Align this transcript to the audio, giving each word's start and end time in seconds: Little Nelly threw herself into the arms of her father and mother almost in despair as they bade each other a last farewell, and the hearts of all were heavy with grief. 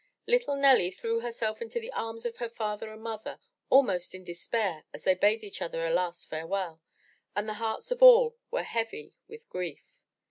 Little 0.25 0.55
Nelly 0.55 0.89
threw 0.89 1.19
herself 1.19 1.61
into 1.61 1.79
the 1.79 1.91
arms 1.91 2.25
of 2.25 2.37
her 2.37 2.49
father 2.49 2.91
and 2.91 3.03
mother 3.03 3.37
almost 3.69 4.15
in 4.15 4.23
despair 4.23 4.83
as 4.91 5.03
they 5.03 5.13
bade 5.13 5.43
each 5.43 5.61
other 5.61 5.85
a 5.85 5.93
last 5.93 6.27
farewell, 6.27 6.81
and 7.35 7.47
the 7.47 7.53
hearts 7.61 7.91
of 7.91 8.01
all 8.01 8.35
were 8.49 8.63
heavy 8.63 9.13
with 9.27 9.47
grief. 9.47 10.01